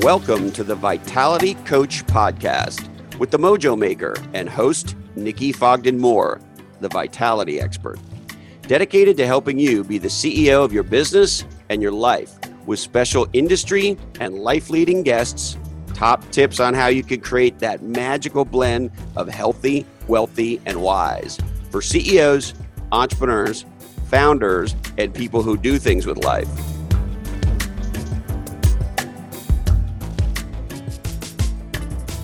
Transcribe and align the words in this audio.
Welcome 0.00 0.50
to 0.52 0.64
the 0.64 0.74
Vitality 0.74 1.52
Coach 1.66 2.06
Podcast 2.06 2.88
with 3.18 3.30
the 3.30 3.38
Mojo 3.38 3.76
Maker 3.76 4.14
and 4.32 4.48
host 4.48 4.96
Nikki 5.14 5.52
Fogden 5.52 5.98
Moore, 5.98 6.40
the 6.80 6.88
Vitality 6.88 7.60
Expert. 7.60 8.00
Dedicated 8.62 9.18
to 9.18 9.26
helping 9.26 9.58
you 9.58 9.84
be 9.84 9.98
the 9.98 10.08
CEO 10.08 10.64
of 10.64 10.72
your 10.72 10.84
business 10.84 11.44
and 11.68 11.82
your 11.82 11.92
life 11.92 12.32
with 12.64 12.78
special 12.78 13.28
industry 13.34 13.98
and 14.20 14.38
life 14.38 14.70
leading 14.70 15.02
guests, 15.02 15.58
top 16.02 16.28
tips 16.32 16.58
on 16.58 16.74
how 16.74 16.88
you 16.88 17.04
can 17.04 17.20
create 17.20 17.60
that 17.60 17.80
magical 17.80 18.44
blend 18.44 18.90
of 19.14 19.28
healthy, 19.28 19.86
wealthy, 20.08 20.60
and 20.66 20.82
wise 20.82 21.38
for 21.70 21.80
CEOs, 21.80 22.54
entrepreneurs, 22.90 23.64
founders, 24.08 24.74
and 24.98 25.14
people 25.14 25.44
who 25.44 25.56
do 25.56 25.78
things 25.78 26.04
with 26.04 26.24
life. 26.24 26.48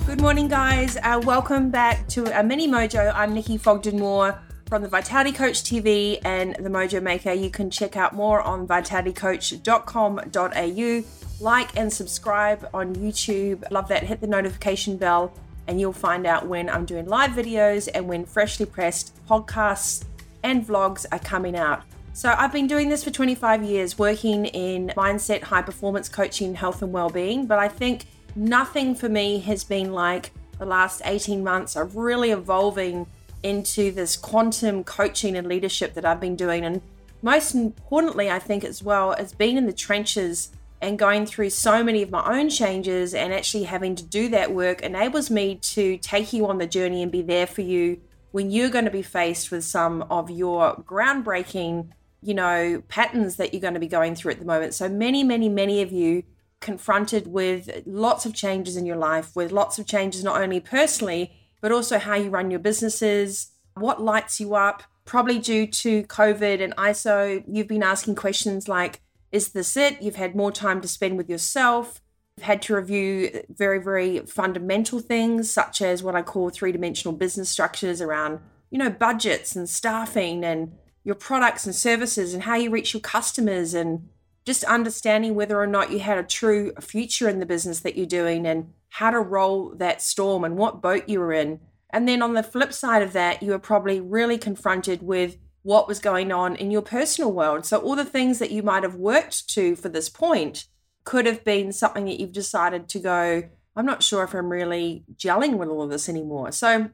Good 0.06 0.20
morning, 0.20 0.48
guys. 0.48 0.96
Uh, 1.04 1.22
welcome 1.24 1.70
back 1.70 2.08
to 2.08 2.24
a 2.36 2.42
mini 2.42 2.66
mojo. 2.66 3.12
I'm 3.14 3.32
Nikki 3.32 3.58
Fogden 3.58 4.00
Moore 4.00 4.42
from 4.66 4.82
the 4.82 4.88
Vitality 4.88 5.30
Coach 5.30 5.62
TV 5.62 6.18
and 6.24 6.56
the 6.56 6.68
Mojo 6.68 7.00
Maker. 7.00 7.32
You 7.32 7.48
can 7.48 7.70
check 7.70 7.96
out 7.96 8.12
more 8.12 8.42
on 8.42 8.66
vitalitycoach.com.au. 8.66 11.27
Like 11.40 11.76
and 11.76 11.92
subscribe 11.92 12.68
on 12.74 12.96
YouTube. 12.96 13.70
Love 13.70 13.88
that. 13.88 14.02
Hit 14.02 14.20
the 14.20 14.26
notification 14.26 14.96
bell, 14.96 15.32
and 15.68 15.80
you'll 15.80 15.92
find 15.92 16.26
out 16.26 16.46
when 16.46 16.68
I'm 16.68 16.84
doing 16.84 17.06
live 17.06 17.30
videos 17.32 17.88
and 17.94 18.08
when 18.08 18.24
freshly 18.24 18.66
pressed 18.66 19.14
podcasts 19.26 20.04
and 20.42 20.66
vlogs 20.66 21.06
are 21.12 21.18
coming 21.20 21.56
out. 21.56 21.82
So, 22.12 22.34
I've 22.36 22.52
been 22.52 22.66
doing 22.66 22.88
this 22.88 23.04
for 23.04 23.10
25 23.10 23.62
years, 23.62 23.96
working 23.96 24.46
in 24.46 24.88
mindset, 24.96 25.42
high 25.42 25.62
performance 25.62 26.08
coaching, 26.08 26.54
health, 26.56 26.82
and 26.82 26.92
well 26.92 27.10
being. 27.10 27.46
But 27.46 27.60
I 27.60 27.68
think 27.68 28.06
nothing 28.34 28.96
for 28.96 29.08
me 29.08 29.38
has 29.40 29.62
been 29.62 29.92
like 29.92 30.32
the 30.58 30.66
last 30.66 31.02
18 31.04 31.44
months 31.44 31.76
of 31.76 31.94
really 31.94 32.32
evolving 32.32 33.06
into 33.44 33.92
this 33.92 34.16
quantum 34.16 34.82
coaching 34.82 35.36
and 35.36 35.46
leadership 35.46 35.94
that 35.94 36.04
I've 36.04 36.20
been 36.20 36.34
doing. 36.34 36.64
And 36.64 36.82
most 37.22 37.54
importantly, 37.54 38.30
I 38.30 38.40
think 38.40 38.64
as 38.64 38.82
well, 38.82 39.12
as 39.12 39.32
being 39.32 39.56
in 39.56 39.66
the 39.66 39.72
trenches 39.72 40.50
and 40.80 40.98
going 40.98 41.26
through 41.26 41.50
so 41.50 41.82
many 41.82 42.02
of 42.02 42.10
my 42.10 42.38
own 42.38 42.48
changes 42.48 43.14
and 43.14 43.32
actually 43.32 43.64
having 43.64 43.94
to 43.96 44.04
do 44.04 44.28
that 44.28 44.54
work 44.54 44.80
enables 44.82 45.30
me 45.30 45.56
to 45.56 45.98
take 45.98 46.32
you 46.32 46.46
on 46.46 46.58
the 46.58 46.66
journey 46.66 47.02
and 47.02 47.10
be 47.10 47.22
there 47.22 47.46
for 47.46 47.62
you 47.62 48.00
when 48.30 48.50
you're 48.50 48.70
going 48.70 48.84
to 48.84 48.90
be 48.90 49.02
faced 49.02 49.50
with 49.50 49.64
some 49.64 50.02
of 50.02 50.30
your 50.30 50.76
groundbreaking, 50.76 51.88
you 52.22 52.34
know, 52.34 52.82
patterns 52.88 53.36
that 53.36 53.52
you're 53.52 53.60
going 53.60 53.74
to 53.74 53.80
be 53.80 53.88
going 53.88 54.14
through 54.14 54.32
at 54.32 54.38
the 54.38 54.44
moment. 54.44 54.74
So 54.74 54.88
many, 54.88 55.24
many, 55.24 55.48
many 55.48 55.82
of 55.82 55.90
you 55.90 56.22
confronted 56.60 57.26
with 57.26 57.82
lots 57.86 58.26
of 58.26 58.34
changes 58.34 58.76
in 58.76 58.84
your 58.84 58.96
life, 58.96 59.34
with 59.34 59.52
lots 59.52 59.78
of 59.78 59.86
changes 59.86 60.22
not 60.22 60.40
only 60.40 60.60
personally, 60.60 61.32
but 61.60 61.72
also 61.72 61.98
how 61.98 62.14
you 62.14 62.30
run 62.30 62.50
your 62.50 62.60
businesses, 62.60 63.52
what 63.74 64.02
lights 64.02 64.40
you 64.40 64.54
up. 64.54 64.82
Probably 65.04 65.38
due 65.38 65.66
to 65.66 66.02
COVID 66.04 66.62
and 66.62 66.76
ISO, 66.76 67.42
you've 67.48 67.68
been 67.68 67.82
asking 67.82 68.16
questions 68.16 68.68
like, 68.68 69.00
is 69.32 69.50
this 69.50 69.76
it? 69.76 70.00
You've 70.02 70.16
had 70.16 70.34
more 70.34 70.52
time 70.52 70.80
to 70.80 70.88
spend 70.88 71.16
with 71.16 71.28
yourself. 71.28 72.00
You've 72.36 72.46
had 72.46 72.62
to 72.62 72.76
review 72.76 73.42
very, 73.48 73.82
very 73.82 74.20
fundamental 74.20 75.00
things, 75.00 75.50
such 75.50 75.82
as 75.82 76.02
what 76.02 76.14
I 76.14 76.22
call 76.22 76.50
three 76.50 76.72
dimensional 76.72 77.16
business 77.16 77.50
structures 77.50 78.00
around, 78.00 78.40
you 78.70 78.78
know, 78.78 78.90
budgets 78.90 79.56
and 79.56 79.68
staffing 79.68 80.44
and 80.44 80.72
your 81.04 81.14
products 81.14 81.66
and 81.66 81.74
services 81.74 82.34
and 82.34 82.44
how 82.44 82.54
you 82.54 82.70
reach 82.70 82.94
your 82.94 83.00
customers 83.00 83.74
and 83.74 84.08
just 84.44 84.64
understanding 84.64 85.34
whether 85.34 85.60
or 85.60 85.66
not 85.66 85.90
you 85.90 85.98
had 85.98 86.18
a 86.18 86.22
true 86.22 86.72
future 86.80 87.28
in 87.28 87.38
the 87.38 87.46
business 87.46 87.80
that 87.80 87.96
you're 87.96 88.06
doing 88.06 88.46
and 88.46 88.72
how 88.90 89.10
to 89.10 89.20
roll 89.20 89.74
that 89.76 90.00
storm 90.00 90.44
and 90.44 90.56
what 90.56 90.80
boat 90.80 91.08
you 91.08 91.20
were 91.20 91.32
in. 91.32 91.60
And 91.90 92.08
then 92.08 92.22
on 92.22 92.34
the 92.34 92.42
flip 92.42 92.72
side 92.72 93.02
of 93.02 93.12
that, 93.12 93.42
you 93.42 93.50
were 93.50 93.58
probably 93.58 94.00
really 94.00 94.38
confronted 94.38 95.02
with 95.02 95.36
what 95.68 95.86
was 95.86 95.98
going 95.98 96.32
on 96.32 96.56
in 96.56 96.70
your 96.70 96.80
personal 96.80 97.30
world. 97.30 97.66
So 97.66 97.76
all 97.76 97.94
the 97.94 98.02
things 98.02 98.38
that 98.38 98.50
you 98.50 98.62
might 98.62 98.84
have 98.84 98.94
worked 98.94 99.50
to 99.50 99.76
for 99.76 99.90
this 99.90 100.08
point 100.08 100.64
could 101.04 101.26
have 101.26 101.44
been 101.44 101.72
something 101.72 102.06
that 102.06 102.18
you've 102.18 102.32
decided 102.32 102.88
to 102.88 102.98
go, 102.98 103.42
I'm 103.76 103.84
not 103.84 104.02
sure 104.02 104.24
if 104.24 104.32
I'm 104.32 104.48
really 104.48 105.04
gelling 105.14 105.58
with 105.58 105.68
all 105.68 105.82
of 105.82 105.90
this 105.90 106.08
anymore. 106.08 106.52
So 106.52 106.88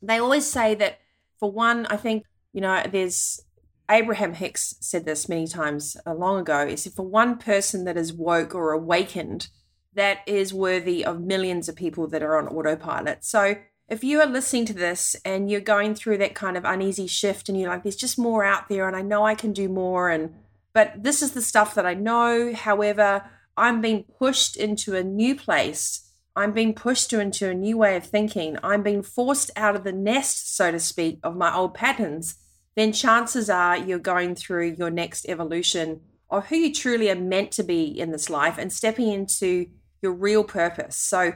they 0.00 0.18
always 0.18 0.46
say 0.46 0.74
that 0.76 1.00
for 1.38 1.52
one, 1.52 1.84
I 1.90 1.98
think, 1.98 2.24
you 2.54 2.62
know, 2.62 2.82
there's 2.90 3.42
Abraham 3.90 4.32
Hicks 4.32 4.76
said 4.80 5.04
this 5.04 5.28
many 5.28 5.46
times 5.46 5.94
uh, 6.06 6.14
long 6.14 6.40
ago. 6.40 6.66
He 6.66 6.76
said, 6.76 6.94
for 6.94 7.06
one 7.06 7.36
person 7.36 7.84
that 7.84 7.98
is 7.98 8.10
woke 8.10 8.54
or 8.54 8.72
awakened, 8.72 9.50
that 9.92 10.20
is 10.26 10.54
worthy 10.54 11.04
of 11.04 11.20
millions 11.20 11.68
of 11.68 11.76
people 11.76 12.06
that 12.06 12.22
are 12.22 12.38
on 12.38 12.48
autopilot. 12.48 13.22
So 13.22 13.56
if 13.88 14.04
you 14.04 14.20
are 14.20 14.26
listening 14.26 14.66
to 14.66 14.74
this 14.74 15.16
and 15.24 15.50
you're 15.50 15.60
going 15.60 15.94
through 15.94 16.18
that 16.18 16.34
kind 16.34 16.56
of 16.56 16.64
uneasy 16.64 17.06
shift 17.06 17.48
and 17.48 17.58
you're 17.58 17.70
like, 17.70 17.82
there's 17.82 17.96
just 17.96 18.18
more 18.18 18.44
out 18.44 18.68
there 18.68 18.86
and 18.86 18.96
I 18.96 19.02
know 19.02 19.24
I 19.24 19.34
can 19.34 19.52
do 19.52 19.68
more 19.68 20.10
and 20.10 20.34
but 20.74 21.02
this 21.02 21.22
is 21.22 21.32
the 21.32 21.42
stuff 21.42 21.74
that 21.74 21.86
I 21.86 21.94
know. 21.94 22.54
However, 22.54 23.24
I'm 23.56 23.80
being 23.80 24.04
pushed 24.04 24.56
into 24.56 24.94
a 24.94 25.02
new 25.02 25.34
place. 25.34 26.12
I'm 26.36 26.52
being 26.52 26.74
pushed 26.74 27.12
into 27.12 27.48
a 27.48 27.54
new 27.54 27.78
way 27.78 27.96
of 27.96 28.06
thinking. 28.06 28.58
I'm 28.62 28.82
being 28.82 29.02
forced 29.02 29.50
out 29.56 29.74
of 29.74 29.82
the 29.82 29.92
nest, 29.92 30.54
so 30.54 30.70
to 30.70 30.78
speak, 30.78 31.18
of 31.24 31.36
my 31.36 31.52
old 31.52 31.74
patterns 31.74 32.36
then 32.78 32.92
chances 32.92 33.50
are 33.50 33.76
you're 33.76 33.98
going 33.98 34.36
through 34.36 34.76
your 34.78 34.88
next 34.88 35.28
evolution 35.28 36.00
of 36.30 36.46
who 36.46 36.54
you 36.54 36.72
truly 36.72 37.10
are 37.10 37.16
meant 37.16 37.50
to 37.50 37.64
be 37.64 37.86
in 37.86 38.12
this 38.12 38.30
life 38.30 38.56
and 38.56 38.72
stepping 38.72 39.08
into 39.08 39.66
your 40.00 40.12
real 40.12 40.44
purpose. 40.44 40.94
So, 40.94 41.32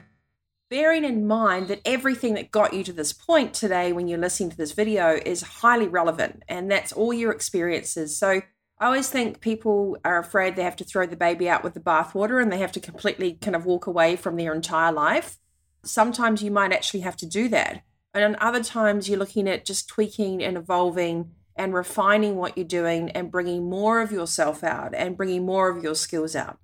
bearing 0.73 1.05
in 1.05 1.27
mind 1.27 1.69
that 1.69 1.83
everything 1.85 2.33
that 2.33 2.51
got 2.51 2.73
you 2.73 2.83
to 2.83 2.95
this 2.95 3.13
point 3.13 3.53
today 3.53 3.93
when 3.93 4.09
you're 4.09 4.19
listening 4.19 4.49
to 4.49 4.57
this 4.57 4.73
video 4.73 5.21
is 5.27 5.43
highly 5.43 5.87
relevant 5.87 6.43
and 6.49 6.71
that's 6.71 6.95
all 6.95 7.13
your 7.13 7.31
experiences. 7.31 8.17
So, 8.17 8.41
I 8.79 8.87
always 8.87 9.11
think 9.11 9.43
people 9.43 9.99
are 10.03 10.19
afraid 10.19 10.57
they 10.57 10.63
have 10.63 10.77
to 10.77 10.85
throw 10.85 11.05
the 11.05 11.15
baby 11.15 11.47
out 11.47 11.63
with 11.63 11.75
the 11.75 11.81
bathwater 11.81 12.41
and 12.41 12.51
they 12.51 12.59
have 12.59 12.73
to 12.73 12.81
completely 12.81 13.35
kind 13.35 13.55
of 13.55 13.67
walk 13.67 13.87
away 13.87 14.17
from 14.17 14.37
their 14.37 14.55
entire 14.55 14.91
life. 14.91 15.37
Sometimes 15.85 16.43
you 16.43 16.51
might 16.51 16.73
actually 16.73 17.01
have 17.01 17.19
to 17.19 17.27
do 17.27 17.51
that. 17.51 17.85
And 18.15 18.25
on 18.25 18.37
other 18.41 18.65
times 18.65 19.11
you're 19.11 19.19
looking 19.19 19.49
at 19.49 19.67
just 19.67 19.89
tweaking 19.89 20.43
and 20.43 20.57
evolving 20.57 21.33
and 21.55 21.75
refining 21.75 22.37
what 22.37 22.57
you're 22.57 22.65
doing 22.65 23.11
and 23.11 23.31
bringing 23.31 23.69
more 23.69 24.01
of 24.01 24.11
yourself 24.11 24.65
out 24.65 24.95
and 24.95 25.19
bringing 25.19 25.45
more 25.45 25.69
of 25.69 25.85
your 25.85 25.95
skills 25.95 26.35
out. 26.35 26.59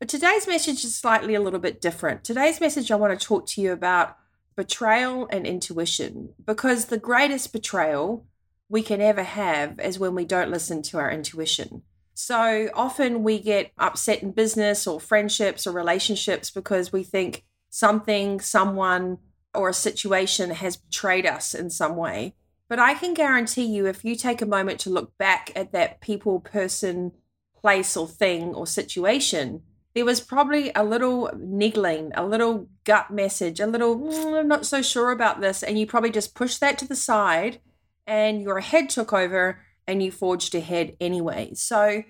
But 0.00 0.08
today's 0.08 0.48
message 0.48 0.82
is 0.82 0.96
slightly 0.96 1.34
a 1.34 1.42
little 1.42 1.60
bit 1.60 1.78
different. 1.78 2.24
Today's 2.24 2.58
message, 2.58 2.90
I 2.90 2.96
want 2.96 3.20
to 3.20 3.26
talk 3.26 3.46
to 3.48 3.60
you 3.60 3.70
about 3.70 4.16
betrayal 4.56 5.28
and 5.30 5.46
intuition 5.46 6.30
because 6.42 6.86
the 6.86 6.98
greatest 6.98 7.52
betrayal 7.52 8.26
we 8.70 8.82
can 8.82 9.02
ever 9.02 9.22
have 9.22 9.78
is 9.78 9.98
when 9.98 10.14
we 10.14 10.24
don't 10.24 10.50
listen 10.50 10.80
to 10.84 10.98
our 10.98 11.10
intuition. 11.10 11.82
So 12.14 12.70
often 12.72 13.22
we 13.22 13.40
get 13.40 13.72
upset 13.76 14.22
in 14.22 14.32
business 14.32 14.86
or 14.86 15.00
friendships 15.00 15.66
or 15.66 15.72
relationships 15.72 16.50
because 16.50 16.94
we 16.94 17.02
think 17.02 17.44
something, 17.68 18.40
someone, 18.40 19.18
or 19.54 19.68
a 19.68 19.74
situation 19.74 20.48
has 20.48 20.78
betrayed 20.78 21.26
us 21.26 21.54
in 21.54 21.68
some 21.68 21.96
way. 21.96 22.34
But 22.70 22.78
I 22.78 22.94
can 22.94 23.12
guarantee 23.12 23.64
you, 23.64 23.84
if 23.84 24.02
you 24.02 24.16
take 24.16 24.40
a 24.40 24.46
moment 24.46 24.80
to 24.80 24.90
look 24.90 25.18
back 25.18 25.52
at 25.54 25.72
that 25.72 26.00
people, 26.00 26.40
person, 26.40 27.12
place, 27.54 27.98
or 27.98 28.08
thing 28.08 28.54
or 28.54 28.66
situation, 28.66 29.62
there 29.94 30.04
was 30.04 30.20
probably 30.20 30.70
a 30.74 30.84
little 30.84 31.30
niggling, 31.36 32.12
a 32.14 32.24
little 32.24 32.68
gut 32.84 33.10
message, 33.10 33.58
a 33.58 33.66
little, 33.66 33.98
mm, 33.98 34.38
I'm 34.38 34.48
not 34.48 34.66
so 34.66 34.82
sure 34.82 35.10
about 35.10 35.40
this. 35.40 35.62
And 35.62 35.78
you 35.78 35.86
probably 35.86 36.10
just 36.10 36.34
pushed 36.34 36.60
that 36.60 36.78
to 36.78 36.86
the 36.86 36.96
side 36.96 37.60
and 38.06 38.42
your 38.42 38.60
head 38.60 38.88
took 38.88 39.12
over 39.12 39.60
and 39.86 40.02
you 40.02 40.12
forged 40.12 40.54
ahead 40.54 40.96
anyway. 41.00 41.52
So, 41.54 42.04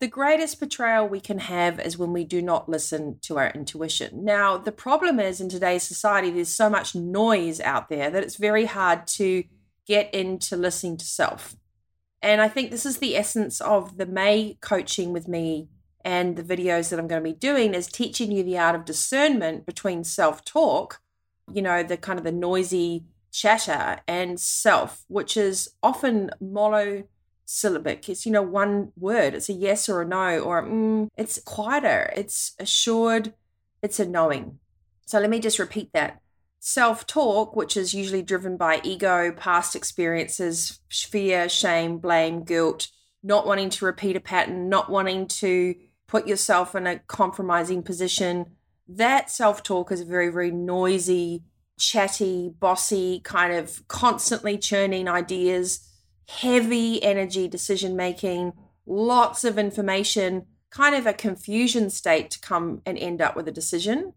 the 0.00 0.06
greatest 0.06 0.60
betrayal 0.60 1.08
we 1.08 1.18
can 1.18 1.40
have 1.40 1.80
is 1.80 1.98
when 1.98 2.12
we 2.12 2.22
do 2.22 2.40
not 2.40 2.68
listen 2.68 3.18
to 3.22 3.36
our 3.36 3.50
intuition. 3.50 4.24
Now, 4.24 4.56
the 4.56 4.70
problem 4.70 5.18
is 5.18 5.40
in 5.40 5.48
today's 5.48 5.82
society, 5.82 6.30
there's 6.30 6.48
so 6.48 6.70
much 6.70 6.94
noise 6.94 7.60
out 7.60 7.88
there 7.88 8.08
that 8.08 8.22
it's 8.22 8.36
very 8.36 8.66
hard 8.66 9.08
to 9.08 9.42
get 9.86 10.14
into 10.14 10.56
listening 10.56 10.98
to 10.98 11.04
self. 11.04 11.56
And 12.22 12.40
I 12.40 12.46
think 12.46 12.70
this 12.70 12.86
is 12.86 12.98
the 12.98 13.16
essence 13.16 13.60
of 13.60 13.96
the 13.96 14.06
May 14.06 14.56
coaching 14.60 15.12
with 15.12 15.26
me 15.26 15.68
and 16.04 16.36
the 16.36 16.42
videos 16.42 16.90
that 16.90 16.98
I'm 16.98 17.08
going 17.08 17.22
to 17.22 17.30
be 17.30 17.36
doing 17.36 17.74
is 17.74 17.86
teaching 17.86 18.30
you 18.32 18.42
the 18.42 18.58
art 18.58 18.74
of 18.74 18.84
discernment 18.84 19.66
between 19.66 20.04
self 20.04 20.44
talk, 20.44 21.00
you 21.52 21.62
know, 21.62 21.82
the 21.82 21.96
kind 21.96 22.18
of 22.18 22.24
the 22.24 22.32
noisy 22.32 23.04
chatter, 23.32 24.00
and 24.08 24.40
self, 24.40 25.04
which 25.08 25.36
is 25.36 25.70
often 25.82 26.30
monosyllabic. 26.40 28.08
It's, 28.08 28.24
you 28.26 28.32
know, 28.32 28.42
one 28.42 28.92
word. 28.96 29.34
It's 29.34 29.48
a 29.48 29.52
yes 29.52 29.88
or 29.88 30.02
a 30.02 30.06
no, 30.06 30.40
or 30.40 30.62
mm, 30.64 31.08
it's 31.16 31.40
quieter, 31.44 32.12
it's 32.16 32.54
assured, 32.58 33.34
it's 33.82 34.00
a 34.00 34.06
knowing. 34.06 34.58
So 35.06 35.18
let 35.20 35.30
me 35.30 35.40
just 35.40 35.58
repeat 35.58 35.90
that. 35.94 36.20
self 36.60 37.06
talk, 37.06 37.54
which 37.56 37.76
is 37.76 37.94
usually 37.94 38.22
driven 38.22 38.56
by 38.56 38.80
ego, 38.82 39.32
past 39.32 39.76
experiences, 39.76 40.80
fear, 40.90 41.48
shame, 41.48 41.98
blame, 41.98 42.44
guilt, 42.44 42.88
not 43.22 43.46
wanting 43.46 43.70
to 43.70 43.84
repeat 43.84 44.16
a 44.16 44.20
pattern, 44.20 44.68
not 44.68 44.90
wanting 44.90 45.26
to 45.26 45.74
put 46.08 46.26
yourself 46.26 46.74
in 46.74 46.86
a 46.86 46.98
compromising 47.00 47.82
position. 47.84 48.46
That 48.88 49.30
self 49.30 49.62
talk 49.62 49.92
is 49.92 50.00
very, 50.02 50.30
very 50.30 50.50
noisy, 50.50 51.44
chatty, 51.78 52.50
bossy, 52.58 53.20
kind 53.20 53.52
of 53.52 53.86
constantly 53.86 54.58
churning 54.58 55.06
ideas, 55.06 55.86
heavy 56.28 57.00
energy 57.02 57.46
decision 57.46 57.94
making, 57.94 58.54
lots 58.86 59.44
of 59.44 59.58
information, 59.58 60.46
kind 60.70 60.96
of 60.96 61.06
a 61.06 61.12
confusion 61.12 61.90
state 61.90 62.30
to 62.32 62.40
come 62.40 62.82
and 62.84 62.98
end 62.98 63.20
up 63.20 63.36
with 63.36 63.46
a 63.46 63.52
decision. 63.52 64.14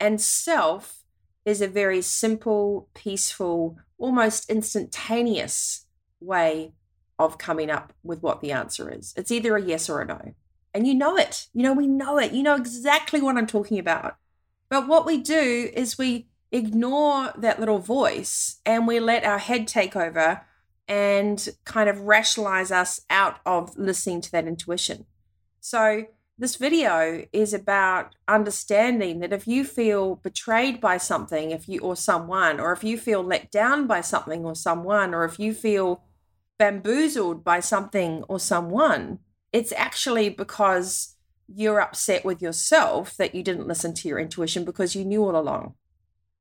And 0.00 0.20
self 0.20 1.04
is 1.44 1.60
a 1.60 1.68
very 1.68 2.02
simple, 2.02 2.88
peaceful, 2.94 3.76
almost 3.98 4.48
instantaneous 4.48 5.86
way 6.20 6.72
of 7.18 7.38
coming 7.38 7.70
up 7.70 7.92
with 8.02 8.22
what 8.22 8.40
the 8.40 8.52
answer 8.52 8.90
is. 8.90 9.12
It's 9.16 9.30
either 9.30 9.56
a 9.56 9.62
yes 9.62 9.88
or 9.90 10.00
a 10.00 10.06
no. 10.06 10.34
And 10.74 10.86
you 10.86 10.94
know 10.94 11.16
it. 11.16 11.48
You 11.52 11.62
know, 11.62 11.72
we 11.72 11.86
know 11.86 12.18
it. 12.18 12.32
You 12.32 12.42
know 12.42 12.56
exactly 12.56 13.20
what 13.20 13.36
I'm 13.36 13.46
talking 13.46 13.78
about. 13.78 14.16
But 14.68 14.88
what 14.88 15.04
we 15.04 15.18
do 15.18 15.70
is 15.74 15.98
we 15.98 16.28
ignore 16.50 17.32
that 17.36 17.60
little 17.60 17.78
voice 17.78 18.60
and 18.64 18.86
we 18.86 19.00
let 19.00 19.24
our 19.24 19.38
head 19.38 19.66
take 19.66 19.96
over 19.96 20.42
and 20.88 21.48
kind 21.64 21.88
of 21.88 22.00
rationalize 22.00 22.70
us 22.70 23.00
out 23.10 23.40
of 23.46 23.76
listening 23.76 24.20
to 24.22 24.32
that 24.32 24.46
intuition. 24.46 25.06
So, 25.60 26.06
this 26.38 26.56
video 26.56 27.24
is 27.32 27.54
about 27.54 28.16
understanding 28.26 29.20
that 29.20 29.32
if 29.32 29.46
you 29.46 29.64
feel 29.64 30.16
betrayed 30.16 30.80
by 30.80 30.96
something, 30.96 31.50
if 31.50 31.68
you 31.68 31.80
or 31.80 31.94
someone, 31.94 32.58
or 32.58 32.72
if 32.72 32.82
you 32.82 32.98
feel 32.98 33.22
let 33.22 33.50
down 33.52 33.86
by 33.86 34.00
something 34.00 34.44
or 34.44 34.56
someone, 34.56 35.14
or 35.14 35.24
if 35.24 35.38
you 35.38 35.54
feel 35.54 36.02
bamboozled 36.58 37.44
by 37.44 37.60
something 37.60 38.24
or 38.24 38.40
someone, 38.40 39.20
it's 39.52 39.72
actually 39.72 40.28
because 40.30 41.16
you're 41.46 41.80
upset 41.80 42.24
with 42.24 42.40
yourself 42.40 43.16
that 43.16 43.34
you 43.34 43.42
didn't 43.42 43.68
listen 43.68 43.94
to 43.94 44.08
your 44.08 44.18
intuition 44.18 44.64
because 44.64 44.94
you 44.94 45.04
knew 45.04 45.22
all 45.22 45.36
along. 45.36 45.74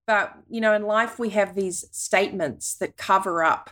But, 0.08 0.34
you 0.50 0.62
know, 0.62 0.74
in 0.74 0.84
life, 0.84 1.20
we 1.20 1.30
have 1.30 1.56
these 1.56 1.86
statements 1.92 2.74
that 2.76 2.98
cover 2.98 3.44
up 3.44 3.72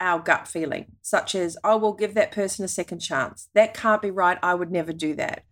our 0.00 0.18
gut 0.18 0.48
feeling, 0.48 0.86
such 1.02 1.34
as, 1.34 1.56
oh, 1.62 1.76
we'll 1.76 1.92
give 1.92 2.14
that 2.14 2.32
person 2.32 2.64
a 2.64 2.68
second 2.68 2.98
chance. 2.98 3.48
That 3.54 3.74
can't 3.74 4.02
be 4.02 4.10
right. 4.10 4.38
I 4.42 4.54
would 4.54 4.70
never 4.70 4.92
do 4.92 5.14
that. 5.14 5.44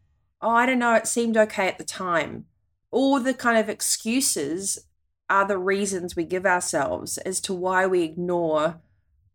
Oh, 0.42 0.50
I 0.50 0.66
don't 0.66 0.78
know. 0.78 0.94
It 0.94 1.06
seemed 1.06 1.36
okay 1.36 1.68
at 1.68 1.78
the 1.78 1.84
time. 1.84 2.46
All 2.90 3.20
the 3.20 3.34
kind 3.34 3.58
of 3.58 3.68
excuses 3.68 4.86
are 5.28 5.46
the 5.46 5.58
reasons 5.58 6.16
we 6.16 6.24
give 6.24 6.44
ourselves 6.44 7.18
as 7.18 7.40
to 7.42 7.54
why 7.54 7.86
we 7.86 8.02
ignore 8.02 8.80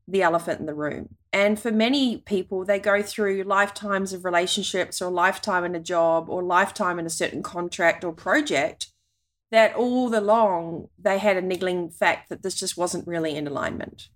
the 0.07 0.21
elephant 0.21 0.59
in 0.59 0.65
the 0.65 0.73
room. 0.73 1.15
And 1.33 1.59
for 1.59 1.71
many 1.71 2.19
people, 2.19 2.63
they 2.63 2.79
go 2.79 3.01
through 3.01 3.43
lifetimes 3.43 4.13
of 4.13 4.23
relationships 4.23 5.01
or 5.01 5.11
lifetime 5.11 5.65
in 5.65 5.75
a 5.75 5.79
job 5.79 6.29
or 6.29 6.43
lifetime 6.43 6.99
in 6.99 7.05
a 7.05 7.09
certain 7.09 7.43
contract 7.43 8.03
or 8.03 8.13
project 8.13 8.87
that 9.51 9.75
all 9.75 10.15
along 10.15 10.89
they 10.97 11.17
had 11.17 11.37
a 11.37 11.41
niggling 11.41 11.89
fact 11.89 12.29
that 12.29 12.43
this 12.43 12.55
just 12.55 12.77
wasn't 12.77 13.07
really 13.07 13.35
in 13.35 13.47
alignment. 13.47 14.09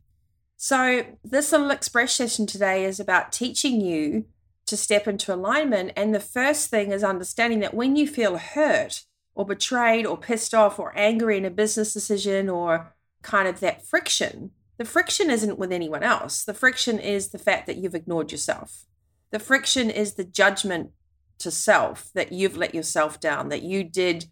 So, 0.57 1.05
this 1.23 1.51
little 1.51 1.71
express 1.71 2.15
session 2.15 2.45
today 2.45 2.83
is 2.83 2.99
about 2.99 3.31
teaching 3.31 3.79
you 3.79 4.25
to 4.65 4.75
step 4.77 5.07
into 5.07 5.33
alignment. 5.33 5.91
And 5.95 6.13
the 6.13 6.19
first 6.19 6.69
thing 6.69 6.91
is 6.91 7.03
understanding 7.03 7.59
that 7.61 7.73
when 7.73 7.95
you 7.95 8.07
feel 8.07 8.37
hurt 8.37 9.05
or 9.33 9.45
betrayed 9.45 10.05
or 10.05 10.17
pissed 10.17 10.53
off 10.53 10.77
or 10.77 10.91
angry 10.97 11.37
in 11.37 11.45
a 11.45 11.49
business 11.49 11.93
decision 11.93 12.49
or 12.49 12.93
kind 13.21 13.47
of 13.47 13.61
that 13.61 13.85
friction, 13.85 14.51
the 14.79 14.85
friction 14.85 15.29
isn't 15.29 15.59
with 15.59 15.71
anyone 15.71 16.01
else. 16.01 16.43
The 16.43 16.55
friction 16.55 16.97
is 16.97 17.29
the 17.29 17.37
fact 17.37 17.67
that 17.67 17.77
you've 17.77 17.93
ignored 17.93 18.31
yourself. 18.31 18.85
The 19.29 19.37
friction 19.39 19.91
is 19.91 20.15
the 20.15 20.23
judgment 20.23 20.89
to 21.37 21.51
self 21.51 22.09
that 22.15 22.31
you've 22.31 22.57
let 22.57 22.73
yourself 22.73 23.19
down, 23.19 23.49
that 23.49 23.61
you 23.61 23.83
did 23.83 24.25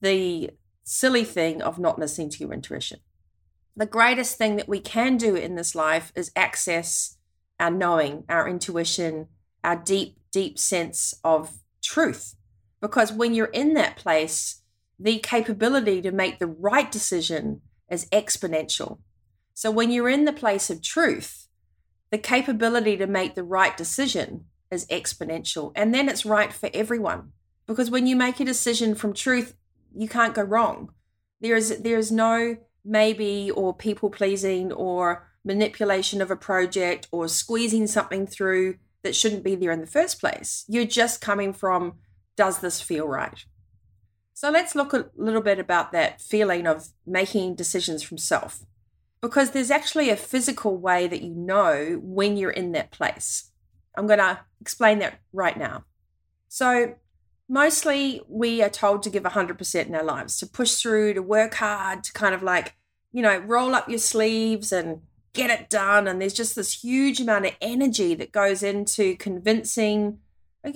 the 0.00 0.50
silly 0.84 1.24
thing 1.24 1.60
of 1.60 1.80
not 1.80 1.98
listening 1.98 2.30
to 2.30 2.38
your 2.38 2.52
intuition 2.52 3.00
the 3.76 3.86
greatest 3.86 4.38
thing 4.38 4.56
that 4.56 4.68
we 4.68 4.80
can 4.80 5.18
do 5.18 5.36
in 5.36 5.54
this 5.54 5.74
life 5.74 6.10
is 6.16 6.32
access 6.34 7.18
our 7.60 7.70
knowing, 7.70 8.24
our 8.28 8.48
intuition, 8.48 9.28
our 9.62 9.76
deep, 9.76 10.16
deep 10.32 10.58
sense 10.58 11.14
of 11.22 11.58
truth. 11.82 12.34
Because 12.80 13.12
when 13.12 13.34
you're 13.34 13.46
in 13.46 13.74
that 13.74 13.96
place, 13.96 14.62
the 14.98 15.18
capability 15.18 16.00
to 16.02 16.10
make 16.10 16.38
the 16.38 16.46
right 16.46 16.90
decision 16.90 17.60
is 17.90 18.06
exponential. 18.06 18.98
So 19.56 19.70
when 19.70 19.90
you're 19.90 20.10
in 20.10 20.26
the 20.26 20.34
place 20.34 20.68
of 20.68 20.82
truth, 20.82 21.48
the 22.10 22.18
capability 22.18 22.98
to 22.98 23.06
make 23.06 23.34
the 23.34 23.42
right 23.42 23.74
decision 23.74 24.44
is 24.70 24.84
exponential. 24.88 25.72
And 25.74 25.94
then 25.94 26.10
it's 26.10 26.26
right 26.26 26.52
for 26.52 26.68
everyone. 26.74 27.32
Because 27.64 27.90
when 27.90 28.06
you 28.06 28.16
make 28.16 28.38
a 28.38 28.44
decision 28.44 28.94
from 28.94 29.14
truth, 29.14 29.56
you 29.96 30.08
can't 30.08 30.34
go 30.34 30.42
wrong. 30.42 30.90
There 31.40 31.56
is 31.56 31.78
there 31.78 31.96
is 31.96 32.12
no 32.12 32.58
maybe 32.84 33.50
or 33.50 33.72
people 33.72 34.10
pleasing 34.10 34.72
or 34.72 35.26
manipulation 35.42 36.20
of 36.20 36.30
a 36.30 36.36
project 36.36 37.08
or 37.10 37.26
squeezing 37.26 37.86
something 37.86 38.26
through 38.26 38.76
that 39.02 39.16
shouldn't 39.16 39.42
be 39.42 39.54
there 39.54 39.72
in 39.72 39.80
the 39.80 39.86
first 39.86 40.20
place. 40.20 40.66
You're 40.68 40.84
just 40.84 41.22
coming 41.22 41.54
from, 41.54 41.94
does 42.36 42.58
this 42.58 42.82
feel 42.82 43.08
right? 43.08 43.46
So 44.34 44.50
let's 44.50 44.74
look 44.74 44.92
a 44.92 45.06
little 45.16 45.40
bit 45.40 45.58
about 45.58 45.92
that 45.92 46.20
feeling 46.20 46.66
of 46.66 46.88
making 47.06 47.54
decisions 47.54 48.02
from 48.02 48.18
self. 48.18 48.66
Because 49.20 49.50
there's 49.50 49.70
actually 49.70 50.10
a 50.10 50.16
physical 50.16 50.76
way 50.76 51.06
that 51.08 51.22
you 51.22 51.34
know 51.34 51.98
when 52.02 52.36
you're 52.36 52.50
in 52.50 52.72
that 52.72 52.90
place. 52.90 53.50
I'm 53.96 54.06
going 54.06 54.18
to 54.18 54.40
explain 54.60 54.98
that 55.00 55.20
right 55.32 55.56
now. 55.56 55.84
So, 56.48 56.96
mostly 57.48 58.20
we 58.28 58.62
are 58.62 58.68
told 58.68 59.02
to 59.02 59.10
give 59.10 59.22
100% 59.22 59.86
in 59.86 59.94
our 59.94 60.04
lives, 60.04 60.38
to 60.38 60.46
push 60.46 60.74
through, 60.76 61.14
to 61.14 61.22
work 61.22 61.54
hard, 61.54 62.04
to 62.04 62.12
kind 62.12 62.34
of 62.34 62.42
like, 62.42 62.74
you 63.12 63.22
know, 63.22 63.38
roll 63.38 63.74
up 63.74 63.88
your 63.88 63.98
sleeves 63.98 64.72
and 64.72 65.00
get 65.32 65.50
it 65.50 65.70
done. 65.70 66.06
And 66.06 66.20
there's 66.20 66.34
just 66.34 66.56
this 66.56 66.82
huge 66.82 67.20
amount 67.20 67.46
of 67.46 67.56
energy 67.60 68.14
that 68.14 68.32
goes 68.32 68.62
into 68.62 69.16
convincing, 69.16 70.18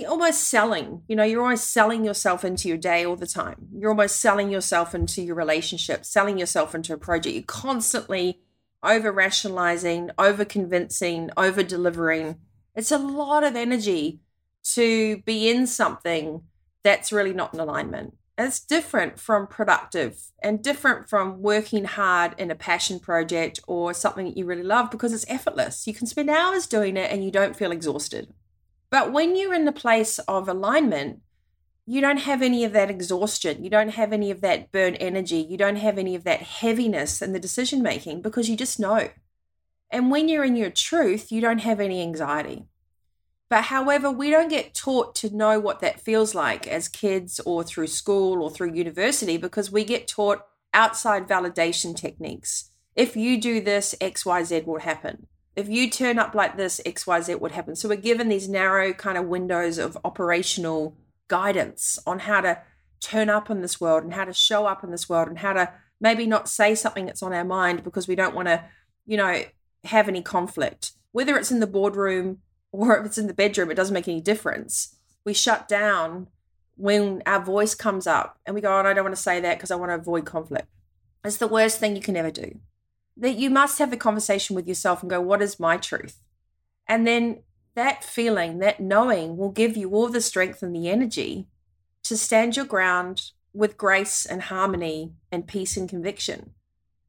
almost 0.08 0.48
selling. 0.48 1.02
You 1.08 1.16
know, 1.16 1.24
you're 1.24 1.42
always 1.42 1.62
selling 1.62 2.04
yourself 2.04 2.44
into 2.44 2.68
your 2.68 2.76
day 2.76 3.04
all 3.04 3.16
the 3.16 3.26
time. 3.26 3.68
You're 3.74 3.90
almost 3.90 4.20
selling 4.20 4.50
yourself 4.50 4.94
into 4.94 5.22
your 5.22 5.34
relationship, 5.34 6.04
selling 6.04 6.38
yourself 6.38 6.74
into 6.74 6.92
a 6.94 6.98
project. 6.98 7.34
You're 7.34 7.44
constantly 7.44 8.40
over 8.82 9.12
rationalizing, 9.12 10.10
over 10.18 10.44
convincing, 10.44 11.30
over 11.36 11.62
delivering. 11.62 12.36
It's 12.74 12.92
a 12.92 12.98
lot 12.98 13.44
of 13.44 13.56
energy 13.56 14.20
to 14.62 15.18
be 15.18 15.48
in 15.48 15.66
something 15.66 16.42
that's 16.82 17.12
really 17.12 17.32
not 17.32 17.52
in 17.52 17.60
alignment. 17.60 18.16
It's 18.38 18.60
different 18.60 19.20
from 19.20 19.46
productive 19.46 20.18
and 20.42 20.62
different 20.62 21.10
from 21.10 21.42
working 21.42 21.84
hard 21.84 22.34
in 22.38 22.50
a 22.50 22.54
passion 22.54 22.98
project 22.98 23.60
or 23.66 23.92
something 23.92 24.24
that 24.24 24.36
you 24.36 24.46
really 24.46 24.62
love 24.62 24.90
because 24.90 25.12
it's 25.12 25.26
effortless. 25.28 25.86
You 25.86 25.92
can 25.92 26.06
spend 26.06 26.30
hours 26.30 26.66
doing 26.66 26.96
it 26.96 27.10
and 27.10 27.22
you 27.22 27.30
don't 27.30 27.54
feel 27.54 27.70
exhausted. 27.70 28.32
But 28.90 29.12
when 29.12 29.36
you're 29.36 29.54
in 29.54 29.64
the 29.64 29.72
place 29.72 30.18
of 30.20 30.48
alignment, 30.48 31.20
you 31.86 32.00
don't 32.00 32.18
have 32.18 32.42
any 32.42 32.64
of 32.64 32.72
that 32.72 32.90
exhaustion. 32.90 33.64
You 33.64 33.70
don't 33.70 33.90
have 33.90 34.12
any 34.12 34.30
of 34.30 34.40
that 34.42 34.70
burn 34.70 34.94
energy. 34.96 35.38
You 35.38 35.56
don't 35.56 35.76
have 35.76 35.98
any 35.98 36.14
of 36.14 36.24
that 36.24 36.42
heaviness 36.42 37.22
in 37.22 37.32
the 37.32 37.40
decision 37.40 37.82
making 37.82 38.22
because 38.22 38.48
you 38.48 38.56
just 38.56 38.78
know. 38.78 39.10
And 39.90 40.10
when 40.10 40.28
you're 40.28 40.44
in 40.44 40.56
your 40.56 40.70
truth, 40.70 41.32
you 41.32 41.40
don't 41.40 41.58
have 41.58 41.80
any 41.80 42.00
anxiety. 42.00 42.66
But 43.48 43.64
however, 43.64 44.10
we 44.10 44.30
don't 44.30 44.48
get 44.48 44.74
taught 44.74 45.16
to 45.16 45.34
know 45.34 45.58
what 45.58 45.80
that 45.80 46.00
feels 46.00 46.34
like 46.34 46.68
as 46.68 46.86
kids 46.86 47.40
or 47.40 47.64
through 47.64 47.88
school 47.88 48.40
or 48.40 48.50
through 48.50 48.74
university 48.74 49.36
because 49.36 49.72
we 49.72 49.84
get 49.84 50.06
taught 50.06 50.46
outside 50.72 51.28
validation 51.28 51.96
techniques. 51.96 52.70
If 52.94 53.16
you 53.16 53.40
do 53.40 53.60
this, 53.60 53.94
XYZ 54.00 54.66
will 54.66 54.78
happen. 54.78 55.26
If 55.60 55.68
you 55.68 55.90
turn 55.90 56.18
up 56.18 56.34
like 56.34 56.56
this, 56.56 56.80
XYZ 56.86 57.38
would 57.38 57.52
happen. 57.52 57.76
So 57.76 57.90
we're 57.90 57.96
given 57.96 58.30
these 58.30 58.48
narrow 58.48 58.94
kind 58.94 59.18
of 59.18 59.26
windows 59.26 59.76
of 59.76 59.98
operational 60.06 60.96
guidance 61.28 61.98
on 62.06 62.20
how 62.20 62.40
to 62.40 62.62
turn 63.00 63.28
up 63.28 63.50
in 63.50 63.60
this 63.60 63.78
world 63.78 64.02
and 64.02 64.14
how 64.14 64.24
to 64.24 64.32
show 64.32 64.64
up 64.64 64.82
in 64.82 64.90
this 64.90 65.06
world 65.06 65.28
and 65.28 65.40
how 65.40 65.52
to 65.52 65.70
maybe 66.00 66.26
not 66.26 66.48
say 66.48 66.74
something 66.74 67.04
that's 67.04 67.22
on 67.22 67.34
our 67.34 67.44
mind 67.44 67.84
because 67.84 68.08
we 68.08 68.14
don't 68.14 68.34
want 68.34 68.48
to, 68.48 68.64
you 69.04 69.18
know, 69.18 69.44
have 69.84 70.08
any 70.08 70.22
conflict. 70.22 70.92
Whether 71.12 71.36
it's 71.36 71.50
in 71.50 71.60
the 71.60 71.66
boardroom, 71.66 72.38
or 72.72 72.96
if 72.96 73.04
it's 73.04 73.18
in 73.18 73.26
the 73.26 73.34
bedroom, 73.34 73.70
it 73.70 73.74
doesn't 73.74 73.92
make 73.92 74.08
any 74.08 74.22
difference. 74.22 74.96
We 75.26 75.34
shut 75.34 75.68
down 75.68 76.28
when 76.76 77.22
our 77.26 77.44
voice 77.44 77.74
comes 77.74 78.06
up 78.06 78.38
and 78.46 78.54
we 78.54 78.62
go, 78.62 78.72
oh, 78.72 78.80
I 78.80 78.94
don't 78.94 79.04
want 79.04 79.14
to 79.14 79.22
say 79.22 79.40
that 79.40 79.58
because 79.58 79.70
I 79.70 79.76
want 79.76 79.90
to 79.90 79.96
avoid 79.96 80.24
conflict. 80.24 80.68
It's 81.22 81.36
the 81.36 81.46
worst 81.46 81.78
thing 81.78 81.96
you 81.96 82.02
can 82.02 82.16
ever 82.16 82.30
do. 82.30 82.60
That 83.16 83.36
you 83.36 83.50
must 83.50 83.78
have 83.78 83.90
the 83.90 83.96
conversation 83.96 84.56
with 84.56 84.66
yourself 84.66 85.02
and 85.02 85.10
go, 85.10 85.20
what 85.20 85.42
is 85.42 85.60
my 85.60 85.76
truth? 85.76 86.22
And 86.86 87.06
then 87.06 87.42
that 87.74 88.02
feeling, 88.02 88.58
that 88.58 88.80
knowing 88.80 89.36
will 89.36 89.50
give 89.50 89.76
you 89.76 89.90
all 89.90 90.08
the 90.08 90.20
strength 90.20 90.62
and 90.62 90.74
the 90.74 90.88
energy 90.88 91.46
to 92.04 92.16
stand 92.16 92.56
your 92.56 92.64
ground 92.64 93.30
with 93.52 93.76
grace 93.76 94.24
and 94.24 94.42
harmony 94.42 95.12
and 95.30 95.46
peace 95.46 95.76
and 95.76 95.88
conviction. 95.88 96.50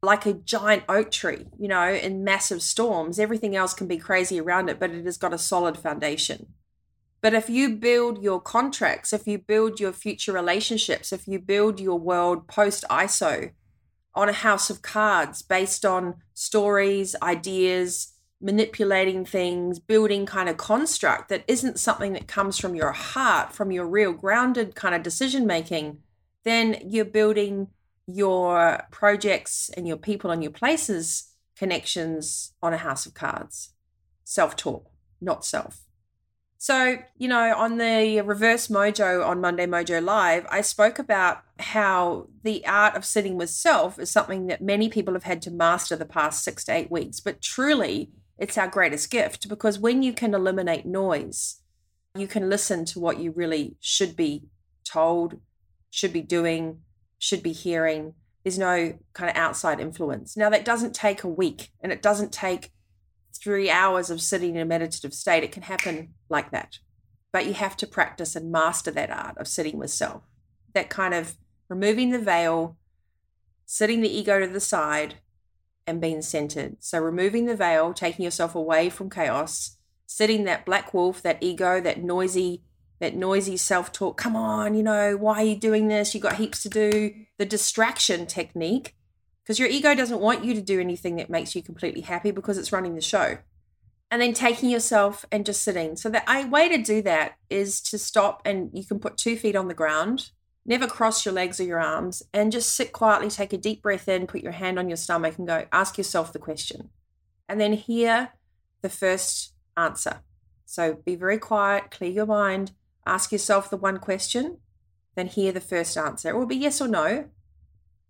Like 0.02 0.26
a 0.26 0.34
giant 0.34 0.82
oak 0.88 1.10
tree, 1.10 1.46
you 1.58 1.68
know, 1.68 1.92
in 1.92 2.24
massive 2.24 2.62
storms, 2.62 3.18
everything 3.18 3.54
else 3.54 3.72
can 3.72 3.86
be 3.86 3.98
crazy 3.98 4.40
around 4.40 4.68
it, 4.68 4.80
but 4.80 4.90
it 4.90 5.04
has 5.04 5.16
got 5.16 5.32
a 5.32 5.38
solid 5.38 5.78
foundation. 5.78 6.54
But 7.20 7.34
if 7.34 7.48
you 7.48 7.76
build 7.76 8.20
your 8.20 8.40
contracts, 8.40 9.12
if 9.12 9.28
you 9.28 9.38
build 9.38 9.78
your 9.78 9.92
future 9.92 10.32
relationships, 10.32 11.12
if 11.12 11.28
you 11.28 11.38
build 11.38 11.78
your 11.78 11.98
world 11.98 12.48
post 12.48 12.84
ISO 12.90 13.52
on 14.14 14.28
a 14.28 14.32
house 14.32 14.70
of 14.70 14.82
cards 14.82 15.42
based 15.42 15.84
on 15.84 16.16
stories, 16.34 17.16
ideas, 17.22 18.12
manipulating 18.40 19.24
things, 19.24 19.78
building 19.78 20.26
kind 20.26 20.48
of 20.48 20.56
construct 20.56 21.28
that 21.28 21.44
isn't 21.46 21.78
something 21.78 22.12
that 22.12 22.26
comes 22.26 22.58
from 22.58 22.74
your 22.74 22.92
heart, 22.92 23.52
from 23.52 23.70
your 23.70 23.86
real 23.86 24.12
grounded 24.12 24.74
kind 24.74 24.94
of 24.94 25.02
decision 25.02 25.46
making, 25.46 25.98
then 26.44 26.76
you're 26.84 27.04
building 27.04 27.68
your 28.06 28.82
projects 28.90 29.70
and 29.76 29.86
your 29.86 29.96
people 29.96 30.30
and 30.30 30.42
your 30.42 30.50
places 30.50 31.28
connections 31.56 32.52
on 32.60 32.72
a 32.72 32.78
house 32.78 33.06
of 33.06 33.14
cards. 33.14 33.72
Self 34.24 34.56
talk, 34.56 34.90
not 35.20 35.44
self. 35.44 35.82
So, 36.62 36.98
you 37.18 37.26
know, 37.26 37.56
on 37.56 37.78
the 37.78 38.20
reverse 38.20 38.68
mojo 38.68 39.26
on 39.26 39.40
Monday 39.40 39.66
Mojo 39.66 40.00
Live, 40.00 40.46
I 40.48 40.60
spoke 40.60 41.00
about 41.00 41.42
how 41.58 42.28
the 42.44 42.64
art 42.64 42.94
of 42.94 43.04
sitting 43.04 43.36
with 43.36 43.50
self 43.50 43.98
is 43.98 44.12
something 44.12 44.46
that 44.46 44.62
many 44.62 44.88
people 44.88 45.14
have 45.14 45.24
had 45.24 45.42
to 45.42 45.50
master 45.50 45.96
the 45.96 46.04
past 46.04 46.44
six 46.44 46.62
to 46.66 46.72
eight 46.72 46.88
weeks. 46.88 47.18
But 47.18 47.42
truly, 47.42 48.12
it's 48.38 48.56
our 48.56 48.68
greatest 48.68 49.10
gift 49.10 49.48
because 49.48 49.80
when 49.80 50.04
you 50.04 50.12
can 50.12 50.34
eliminate 50.34 50.86
noise, 50.86 51.56
you 52.14 52.28
can 52.28 52.48
listen 52.48 52.84
to 52.84 53.00
what 53.00 53.18
you 53.18 53.32
really 53.32 53.74
should 53.80 54.14
be 54.14 54.44
told, 54.84 55.40
should 55.90 56.12
be 56.12 56.22
doing, 56.22 56.82
should 57.18 57.42
be 57.42 57.50
hearing. 57.50 58.14
There's 58.44 58.56
no 58.56 58.96
kind 59.14 59.28
of 59.28 59.36
outside 59.36 59.80
influence. 59.80 60.36
Now, 60.36 60.48
that 60.50 60.64
doesn't 60.64 60.94
take 60.94 61.24
a 61.24 61.28
week 61.28 61.70
and 61.80 61.90
it 61.90 62.02
doesn't 62.02 62.32
take 62.32 62.70
three 63.34 63.70
hours 63.70 64.10
of 64.10 64.20
sitting 64.20 64.56
in 64.56 64.62
a 64.62 64.64
meditative 64.64 65.14
state. 65.14 65.42
It 65.42 65.52
can 65.52 65.64
happen 65.64 66.14
like 66.28 66.50
that. 66.50 66.78
But 67.32 67.46
you 67.46 67.54
have 67.54 67.76
to 67.78 67.86
practice 67.86 68.36
and 68.36 68.52
master 68.52 68.90
that 68.90 69.10
art 69.10 69.38
of 69.38 69.48
sitting 69.48 69.78
with 69.78 69.90
self, 69.90 70.22
that 70.74 70.90
kind 70.90 71.14
of 71.14 71.36
removing 71.68 72.10
the 72.10 72.18
veil, 72.18 72.76
sitting 73.64 74.02
the 74.02 74.14
ego 74.14 74.40
to 74.40 74.46
the 74.46 74.60
side, 74.60 75.16
and 75.86 76.00
being 76.00 76.22
centered. 76.22 76.76
So, 76.80 77.00
removing 77.00 77.46
the 77.46 77.56
veil, 77.56 77.92
taking 77.92 78.24
yourself 78.24 78.54
away 78.54 78.90
from 78.90 79.10
chaos, 79.10 79.78
sitting 80.06 80.44
that 80.44 80.66
black 80.66 80.94
wolf, 80.94 81.22
that 81.22 81.38
ego, 81.40 81.80
that 81.80 82.02
noisy, 82.02 82.62
that 83.00 83.16
noisy 83.16 83.56
self 83.56 83.92
talk. 83.92 84.16
Come 84.16 84.36
on, 84.36 84.74
you 84.74 84.82
know, 84.82 85.16
why 85.16 85.42
are 85.42 85.44
you 85.44 85.56
doing 85.56 85.88
this? 85.88 86.14
You 86.14 86.20
got 86.20 86.36
heaps 86.36 86.62
to 86.62 86.68
do. 86.68 87.14
The 87.38 87.46
distraction 87.46 88.26
technique 88.26 88.94
because 89.42 89.58
your 89.58 89.68
ego 89.68 89.94
doesn't 89.94 90.20
want 90.20 90.44
you 90.44 90.54
to 90.54 90.60
do 90.60 90.80
anything 90.80 91.16
that 91.16 91.30
makes 91.30 91.54
you 91.54 91.62
completely 91.62 92.02
happy 92.02 92.30
because 92.30 92.58
it's 92.58 92.72
running 92.72 92.94
the 92.94 93.00
show. 93.00 93.38
And 94.10 94.20
then 94.20 94.34
taking 94.34 94.68
yourself 94.68 95.24
and 95.32 95.46
just 95.46 95.64
sitting. 95.64 95.96
So 95.96 96.10
the 96.10 96.22
way 96.50 96.68
to 96.68 96.82
do 96.82 97.00
that 97.02 97.32
is 97.48 97.80
to 97.82 97.98
stop 97.98 98.42
and 98.44 98.70
you 98.72 98.84
can 98.84 98.98
put 98.98 99.16
two 99.16 99.36
feet 99.36 99.56
on 99.56 99.68
the 99.68 99.74
ground, 99.74 100.30
never 100.66 100.86
cross 100.86 101.24
your 101.24 101.34
legs 101.34 101.58
or 101.58 101.64
your 101.64 101.80
arms, 101.80 102.22
and 102.32 102.52
just 102.52 102.74
sit 102.74 102.92
quietly, 102.92 103.30
take 103.30 103.54
a 103.54 103.58
deep 103.58 103.82
breath 103.82 104.08
in, 104.08 104.26
put 104.26 104.42
your 104.42 104.52
hand 104.52 104.78
on 104.78 104.88
your 104.88 104.98
stomach 104.98 105.38
and 105.38 105.46
go, 105.46 105.64
ask 105.72 105.96
yourself 105.96 106.32
the 106.32 106.38
question. 106.38 106.90
And 107.48 107.60
then 107.60 107.72
hear 107.72 108.32
the 108.82 108.90
first 108.90 109.54
answer. 109.76 110.20
So 110.66 110.94
be 111.04 111.16
very 111.16 111.38
quiet, 111.38 111.90
clear 111.90 112.10
your 112.10 112.26
mind, 112.26 112.72
ask 113.06 113.32
yourself 113.32 113.70
the 113.70 113.76
one 113.76 113.98
question, 113.98 114.58
then 115.16 115.26
hear 115.26 115.52
the 115.52 115.60
first 115.60 115.96
answer. 115.96 116.28
It 116.28 116.36
will 116.36 116.46
be 116.46 116.56
yes 116.56 116.80
or 116.80 116.88
no. 116.88 117.28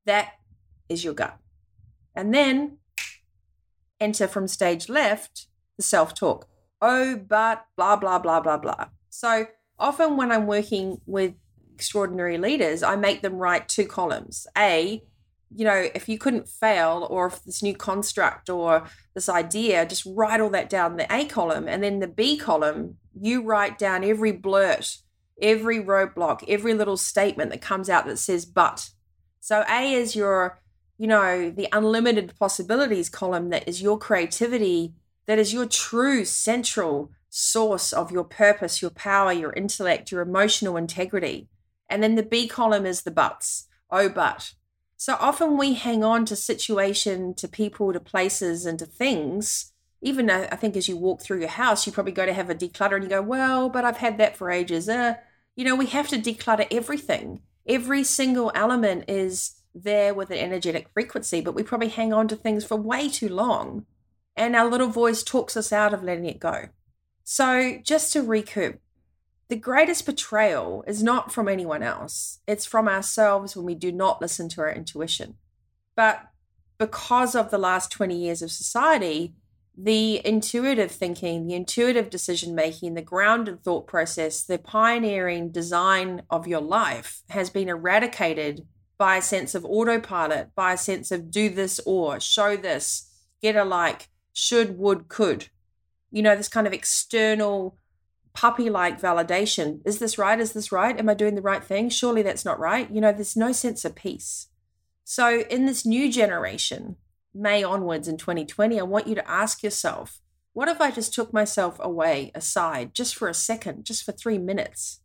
That 0.04 0.32
is 0.88 1.04
your 1.04 1.14
gut. 1.14 1.38
And 2.14 2.34
then 2.34 2.78
enter 4.00 4.26
from 4.26 4.48
stage 4.48 4.88
left 4.88 5.46
the 5.76 5.82
self 5.82 6.14
talk. 6.14 6.48
Oh, 6.80 7.16
but 7.16 7.64
blah, 7.76 7.96
blah, 7.96 8.18
blah, 8.18 8.40
blah, 8.40 8.58
blah. 8.58 8.86
So 9.08 9.46
often 9.78 10.16
when 10.16 10.32
I'm 10.32 10.46
working 10.46 11.00
with 11.06 11.34
extraordinary 11.74 12.38
leaders, 12.38 12.82
I 12.82 12.96
make 12.96 13.22
them 13.22 13.34
write 13.34 13.68
two 13.68 13.86
columns. 13.86 14.46
A, 14.58 15.02
you 15.54 15.64
know, 15.64 15.88
if 15.94 16.08
you 16.08 16.18
couldn't 16.18 16.48
fail, 16.48 17.06
or 17.10 17.26
if 17.26 17.44
this 17.44 17.62
new 17.62 17.74
construct 17.74 18.50
or 18.50 18.88
this 19.14 19.28
idea, 19.28 19.86
just 19.86 20.06
write 20.06 20.40
all 20.40 20.50
that 20.50 20.70
down 20.70 20.92
in 20.92 20.96
the 20.96 21.14
A 21.14 21.24
column. 21.24 21.68
And 21.68 21.82
then 21.82 22.00
the 22.00 22.08
B 22.08 22.36
column, 22.36 22.96
you 23.14 23.42
write 23.42 23.78
down 23.78 24.02
every 24.02 24.32
blurt, 24.32 24.96
every 25.40 25.78
roadblock, 25.78 26.44
every 26.48 26.74
little 26.74 26.96
statement 26.96 27.50
that 27.50 27.60
comes 27.60 27.88
out 27.88 28.06
that 28.06 28.18
says 28.18 28.44
but. 28.44 28.90
So 29.40 29.64
A 29.68 29.92
is 29.92 30.16
your 30.16 30.61
you 31.02 31.08
know, 31.08 31.50
the 31.50 31.66
unlimited 31.72 32.32
possibilities 32.38 33.08
column 33.08 33.50
that 33.50 33.66
is 33.66 33.82
your 33.82 33.98
creativity, 33.98 34.94
that 35.26 35.36
is 35.36 35.52
your 35.52 35.66
true 35.66 36.24
central 36.24 37.10
source 37.28 37.92
of 37.92 38.12
your 38.12 38.22
purpose, 38.22 38.80
your 38.80 38.92
power, 38.92 39.32
your 39.32 39.52
intellect, 39.54 40.12
your 40.12 40.20
emotional 40.20 40.76
integrity. 40.76 41.48
And 41.90 42.04
then 42.04 42.14
the 42.14 42.22
B 42.22 42.46
column 42.46 42.86
is 42.86 43.02
the 43.02 43.10
buts. 43.10 43.66
Oh, 43.90 44.08
but. 44.08 44.54
So 44.96 45.16
often 45.18 45.56
we 45.56 45.74
hang 45.74 46.04
on 46.04 46.24
to 46.26 46.36
situation, 46.36 47.34
to 47.34 47.48
people, 47.48 47.92
to 47.92 47.98
places, 47.98 48.64
and 48.64 48.78
to 48.78 48.86
things. 48.86 49.72
Even 50.02 50.30
I 50.30 50.54
think 50.54 50.76
as 50.76 50.88
you 50.88 50.96
walk 50.96 51.20
through 51.20 51.40
your 51.40 51.48
house, 51.48 51.84
you 51.84 51.90
probably 51.92 52.12
go 52.12 52.26
to 52.26 52.32
have 52.32 52.48
a 52.48 52.54
declutter 52.54 52.94
and 52.94 53.02
you 53.02 53.10
go, 53.10 53.22
well, 53.22 53.68
but 53.68 53.84
I've 53.84 53.96
had 53.96 54.18
that 54.18 54.36
for 54.36 54.52
ages. 54.52 54.88
Uh, 54.88 55.14
you 55.56 55.64
know, 55.64 55.74
we 55.74 55.86
have 55.86 56.06
to 56.10 56.16
declutter 56.16 56.68
everything. 56.70 57.40
Every 57.66 58.04
single 58.04 58.52
element 58.54 59.06
is 59.08 59.56
there 59.74 60.14
with 60.14 60.30
an 60.30 60.38
energetic 60.38 60.88
frequency, 60.92 61.40
but 61.40 61.54
we 61.54 61.62
probably 61.62 61.88
hang 61.88 62.12
on 62.12 62.28
to 62.28 62.36
things 62.36 62.64
for 62.64 62.76
way 62.76 63.08
too 63.08 63.28
long. 63.28 63.86
And 64.36 64.56
our 64.56 64.68
little 64.68 64.88
voice 64.88 65.22
talks 65.22 65.56
us 65.56 65.72
out 65.72 65.92
of 65.92 66.02
letting 66.02 66.26
it 66.26 66.40
go. 66.40 66.68
So, 67.24 67.78
just 67.82 68.12
to 68.12 68.22
recap, 68.22 68.78
the 69.48 69.56
greatest 69.56 70.06
betrayal 70.06 70.82
is 70.86 71.02
not 71.02 71.32
from 71.32 71.48
anyone 71.48 71.82
else, 71.82 72.40
it's 72.46 72.64
from 72.64 72.88
ourselves 72.88 73.54
when 73.54 73.66
we 73.66 73.74
do 73.74 73.92
not 73.92 74.20
listen 74.20 74.48
to 74.50 74.62
our 74.62 74.72
intuition. 74.72 75.34
But 75.94 76.22
because 76.78 77.34
of 77.34 77.50
the 77.50 77.58
last 77.58 77.90
20 77.92 78.16
years 78.16 78.42
of 78.42 78.50
society, 78.50 79.34
the 79.76 80.20
intuitive 80.26 80.90
thinking, 80.90 81.46
the 81.46 81.54
intuitive 81.54 82.10
decision 82.10 82.54
making, 82.54 82.94
the 82.94 83.02
grounded 83.02 83.62
thought 83.62 83.86
process, 83.86 84.42
the 84.42 84.58
pioneering 84.58 85.50
design 85.50 86.22
of 86.28 86.46
your 86.46 86.60
life 86.60 87.22
has 87.30 87.50
been 87.50 87.68
eradicated 87.68 88.66
by 89.02 89.16
a 89.16 89.22
sense 89.22 89.56
of 89.56 89.64
autopilot, 89.64 90.54
by 90.54 90.74
a 90.74 90.78
sense 90.78 91.10
of 91.10 91.28
do 91.28 91.48
this 91.48 91.80
or 91.84 92.20
show 92.20 92.56
this, 92.56 93.10
get 93.42 93.56
a 93.56 93.64
like, 93.64 94.08
should, 94.32 94.78
would, 94.78 95.08
could. 95.08 95.48
You 96.12 96.22
know, 96.22 96.36
this 96.36 96.48
kind 96.48 96.68
of 96.68 96.72
external 96.72 97.76
puppy 98.32 98.70
like 98.70 99.00
validation. 99.00 99.80
Is 99.84 99.98
this 99.98 100.18
right? 100.18 100.38
Is 100.38 100.52
this 100.52 100.70
right? 100.70 100.96
Am 100.96 101.08
I 101.08 101.14
doing 101.14 101.34
the 101.34 101.42
right 101.42 101.64
thing? 101.64 101.88
Surely 101.88 102.22
that's 102.22 102.44
not 102.44 102.60
right. 102.60 102.88
You 102.92 103.00
know, 103.00 103.10
there's 103.10 103.36
no 103.36 103.50
sense 103.50 103.84
of 103.84 103.96
peace. 103.96 104.46
So, 105.02 105.40
in 105.50 105.66
this 105.66 105.84
new 105.84 106.08
generation, 106.08 106.94
May 107.34 107.64
onwards 107.64 108.06
in 108.06 108.18
2020, 108.18 108.78
I 108.78 108.84
want 108.84 109.08
you 109.08 109.16
to 109.16 109.28
ask 109.28 109.64
yourself 109.64 110.20
what 110.52 110.68
if 110.68 110.80
I 110.80 110.92
just 110.92 111.12
took 111.12 111.32
myself 111.32 111.76
away, 111.80 112.30
aside, 112.36 112.94
just 112.94 113.16
for 113.16 113.28
a 113.28 113.34
second, 113.34 113.84
just 113.84 114.04
for 114.04 114.12
three 114.12 114.38
minutes? 114.38 115.00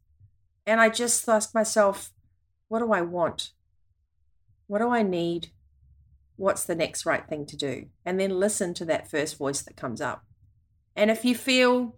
And 0.67 0.79
I 0.79 0.89
just 0.89 1.27
asked 1.27 1.55
myself, 1.55 2.11
what 2.67 2.77
do 2.77 2.91
I 2.91 3.01
want? 3.01 3.53
What 4.67 4.79
do 4.79 4.89
I 4.89 5.01
need? 5.01 5.51
What's 6.35 6.65
the 6.65 6.75
next 6.75 7.05
right 7.05 7.27
thing 7.27 7.45
to 7.47 7.57
do? 7.57 7.87
And 8.05 8.19
then 8.19 8.39
listen 8.39 8.73
to 8.75 8.85
that 8.85 9.09
first 9.09 9.37
voice 9.37 9.61
that 9.61 9.75
comes 9.75 10.01
up. 10.01 10.23
And 10.95 11.09
if 11.09 11.25
you 11.25 11.35
feel 11.35 11.95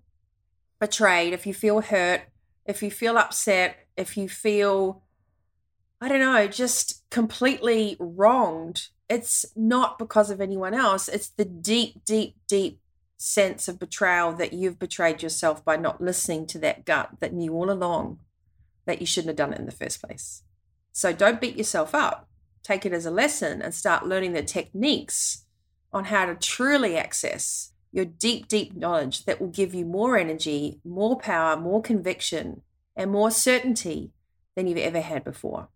betrayed, 0.80 1.34
if 1.34 1.46
you 1.46 1.54
feel 1.54 1.82
hurt, 1.82 2.22
if 2.66 2.82
you 2.84 2.92
feel 2.92 3.18
upset, 3.18 3.88
if 3.98 4.16
you 4.16 4.30
feel, 4.30 5.04
I 6.00 6.08
don't 6.08 6.20
know, 6.20 6.48
just 6.48 7.04
completely 7.10 7.98
wronged, 8.00 8.88
it's 9.10 9.46
not 9.56 9.98
because 9.98 10.30
of 10.30 10.40
anyone 10.40 10.74
else. 10.74 11.08
It's 11.08 11.30
the 11.30 11.46
deep, 11.46 12.06
deep, 12.06 12.36
deep 12.48 12.80
sense 13.18 13.68
of 13.68 13.80
betrayal 13.80 14.32
that 14.34 14.54
you've 14.54 14.80
betrayed 14.80 15.22
yourself 15.22 15.66
by 15.66 15.76
not 15.76 16.00
listening 16.00 16.46
to 16.48 16.60
that 16.60 16.86
gut 16.86 17.10
that 17.20 17.34
knew 17.34 17.54
all 17.54 17.70
along 17.70 18.20
that 18.86 19.02
you 19.02 19.06
shouldn't 19.06 19.30
have 19.30 19.36
done 19.36 19.52
it 19.54 19.60
in 19.60 19.66
the 19.66 19.72
first 19.72 20.02
place. 20.02 20.44
So 20.94 21.12
don't 21.12 21.42
beat 21.42 21.58
yourself 21.58 21.94
up 21.94 22.29
take 22.64 22.86
it 22.86 22.94
as 22.94 23.06
a 23.06 23.12
lesson 23.12 23.62
and 23.62 23.74
start 23.74 24.06
learning 24.06 24.34
the 24.34 24.44
techniques 24.44 25.46
on 25.92 26.06
how 26.06 26.26
to 26.26 26.36
truly 26.36 26.98
access 26.98 27.72
your 27.92 28.06
deep, 28.06 28.48
deep 28.48 28.76
knowledge 28.76 29.26
that 29.26 29.42
will 29.42 29.48
give 29.48 29.74
you 29.74 29.86
more 29.86 30.18
energy, 30.18 30.80
more 30.84 31.18
power, 31.18 31.58
more 31.58 31.82
conviction, 31.82 32.62
and 32.96 33.12
more 33.12 33.32
certainty 33.32 34.12
than 34.56 34.68
you've 34.68 34.78
ever 34.78 35.02
had 35.02 35.24
before. 35.24 35.70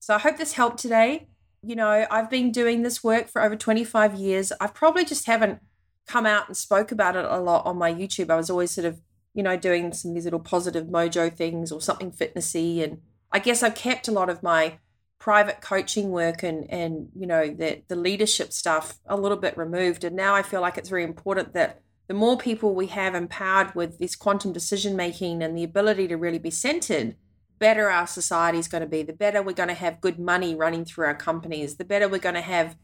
So 0.00 0.14
I 0.14 0.18
hope 0.18 0.38
this 0.38 0.54
helped 0.54 0.78
today. 0.78 1.28
You 1.62 1.76
know, 1.76 2.06
I've 2.10 2.30
been 2.30 2.50
doing 2.52 2.82
this 2.82 3.02
work 3.02 3.28
for 3.28 3.42
over 3.42 3.56
25 3.56 4.14
years. 4.14 4.52
I 4.60 4.66
probably 4.68 5.04
just 5.04 5.26
haven't 5.26 5.60
come 6.06 6.26
out 6.26 6.48
and 6.48 6.56
spoke 6.56 6.92
about 6.92 7.16
it 7.16 7.24
a 7.24 7.38
lot 7.38 7.66
on 7.66 7.76
my 7.76 7.92
YouTube. 7.92 8.30
I 8.30 8.36
was 8.36 8.50
always 8.50 8.70
sort 8.70 8.86
of, 8.86 9.00
you 9.34 9.42
know, 9.42 9.56
doing 9.56 9.92
some 9.92 10.14
these 10.14 10.24
little 10.24 10.40
positive 10.40 10.86
mojo 10.86 11.32
things 11.32 11.72
or 11.72 11.80
something 11.80 12.12
fitnessy 12.12 12.82
and 12.82 13.00
I 13.34 13.40
guess 13.40 13.64
I've 13.64 13.74
kept 13.74 14.06
a 14.06 14.12
lot 14.12 14.30
of 14.30 14.44
my 14.44 14.78
private 15.24 15.62
coaching 15.62 16.10
work 16.10 16.42
and 16.42 16.70
and 16.70 17.08
you 17.16 17.26
know 17.26 17.48
the 17.48 17.80
the 17.88 17.96
leadership 17.96 18.52
stuff 18.52 18.98
a 19.06 19.16
little 19.16 19.38
bit 19.38 19.56
removed. 19.56 20.04
And 20.04 20.14
now 20.14 20.34
I 20.34 20.42
feel 20.42 20.60
like 20.60 20.76
it's 20.76 20.90
very 20.90 21.02
important 21.02 21.54
that 21.54 21.80
the 22.08 22.12
more 22.12 22.36
people 22.36 22.74
we 22.74 22.88
have 22.88 23.14
empowered 23.14 23.74
with 23.74 23.98
this 23.98 24.16
quantum 24.16 24.52
decision 24.52 24.94
making 24.96 25.42
and 25.42 25.56
the 25.56 25.64
ability 25.64 26.08
to 26.08 26.18
really 26.18 26.38
be 26.38 26.50
centered 26.50 27.16
better 27.58 27.88
our 27.88 28.06
society 28.06 28.58
is 28.58 28.68
going 28.68 28.82
to 28.82 28.86
be. 28.86 29.02
The 29.02 29.14
better 29.14 29.42
we're 29.42 29.54
going 29.54 29.70
to 29.70 29.74
have 29.86 30.02
good 30.02 30.18
money 30.18 30.54
running 30.54 30.84
through 30.84 31.06
our 31.06 31.14
companies 31.14 31.76
the 31.76 31.86
better 31.86 32.06
we're 32.06 32.18
going 32.18 32.34
to 32.34 32.42
have 32.42 32.76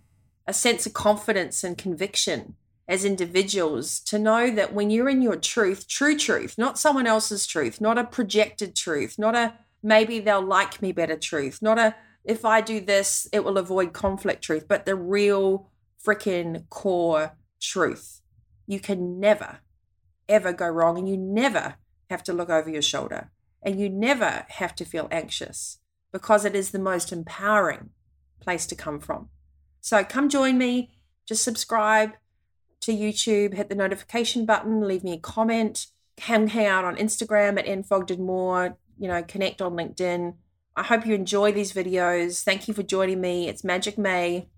a 0.47 0.55
sense 0.55 0.87
of 0.87 0.95
confidence 0.95 1.63
and 1.63 1.77
conviction 1.77 2.55
as 2.89 3.05
individuals 3.05 4.01
to 4.01 4.19
know 4.19 4.51
that 4.51 4.73
when 4.73 4.89
you're 4.89 5.11
in 5.11 5.21
your 5.21 5.37
truth 5.37 5.87
true 5.87 6.17
truth 6.17 6.57
not 6.57 6.79
someone 6.79 7.07
else's 7.07 7.47
truth 7.47 7.83
not 7.83 7.99
a 7.99 8.05
projected 8.05 8.75
truth 8.75 9.19
not 9.19 9.35
a 9.35 9.53
maybe 9.83 10.21
they'll 10.21 10.41
like 10.59 10.81
me 10.81 10.91
better 10.91 11.19
truth 11.19 11.61
not 11.61 11.79
a 11.79 11.95
if 12.25 12.45
I 12.45 12.61
do 12.61 12.81
this, 12.81 13.29
it 13.33 13.45
will 13.45 13.59
avoid 13.59 13.93
conflict 13.93 14.43
truth, 14.43 14.67
but 14.69 14.85
the 14.85 14.95
real 14.95 15.71
freaking 16.05 16.69
core 16.69 17.37
truth. 17.61 18.21
You 18.67 18.81
can 18.81 19.19
never, 19.19 19.61
ever 20.29 20.53
go 20.53 20.69
wrong, 20.69 20.99
and 20.99 21.09
you 21.09 21.17
never 21.17 21.77
have 22.09 22.23
to 22.25 22.33
look 22.33 22.51
over 22.51 22.71
your 22.71 22.83
shoulder, 22.83 23.31
and 23.63 23.81
you 23.81 23.89
never 23.89 24.47
have 24.49 24.75
to 24.77 24.85
feel 24.85 25.09
anxious 25.11 25.79
because 26.13 26.45
it 26.45 26.55
is 26.55 26.71
the 26.71 26.79
most 26.79 27.13
empowering 27.13 27.91
place 28.41 28.67
to 28.67 28.75
come 28.75 29.01
from. 29.01 29.29
So 29.81 30.05
come 30.05 30.29
join 30.29 30.59
me, 30.59 30.91
just 31.27 31.43
subscribe 31.43 32.13
to 32.81 32.93
YouTube, 32.93 33.55
hit 33.55 33.69
the 33.69 33.75
notification 33.75 34.47
button, 34.47 34.87
leave 34.87 35.05
me 35.05 35.15
a 35.15 35.19
comment, 35.19 35.87
hang, 36.19 36.49
hang 36.49 36.67
out 36.67 36.85
on 36.85 36.97
Instagram 36.97 37.59
at 37.59 37.67
nfogdenmore, 37.67 38.77
you 38.99 39.09
know, 39.09 39.23
connect 39.23 39.63
on 39.63 39.73
LinkedIn 39.73 40.35
I 40.77 40.85
hope 40.85 41.05
you 41.07 41.15
enjoy 41.15 41.53
these 41.53 41.73
videos. 41.73 42.43
Thank 42.43 42.69
you 42.69 42.75
for 42.75 42.83
joining 42.83 43.21
me. 43.21 43.49
It's 43.49 43.65
Magic 43.65 43.99
May. 43.99 44.49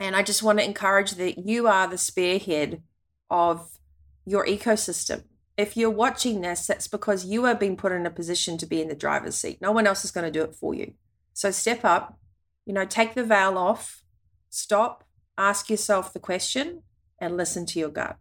And 0.00 0.16
I 0.16 0.22
just 0.22 0.42
want 0.42 0.58
to 0.58 0.64
encourage 0.64 1.12
that 1.12 1.46
you 1.46 1.68
are 1.68 1.86
the 1.86 1.98
spearhead 1.98 2.82
of 3.30 3.78
your 4.24 4.46
ecosystem. 4.46 5.24
If 5.56 5.76
you're 5.76 5.90
watching 5.90 6.40
this, 6.40 6.66
that's 6.66 6.88
because 6.88 7.26
you 7.26 7.44
are 7.44 7.54
being 7.54 7.76
put 7.76 7.92
in 7.92 8.06
a 8.06 8.10
position 8.10 8.56
to 8.58 8.66
be 8.66 8.80
in 8.80 8.88
the 8.88 8.94
driver's 8.94 9.36
seat. 9.36 9.60
No 9.60 9.70
one 9.70 9.86
else 9.86 10.04
is 10.04 10.10
going 10.10 10.24
to 10.24 10.30
do 10.30 10.42
it 10.42 10.54
for 10.54 10.74
you. 10.74 10.94
So 11.34 11.50
step 11.50 11.84
up, 11.84 12.18
you 12.64 12.72
know, 12.72 12.86
take 12.86 13.14
the 13.14 13.22
veil 13.22 13.58
off, 13.58 14.02
stop, 14.48 15.04
ask 15.36 15.68
yourself 15.68 16.12
the 16.12 16.18
question, 16.18 16.82
and 17.18 17.36
listen 17.36 17.66
to 17.66 17.78
your 17.78 17.90
gut. 17.90 18.16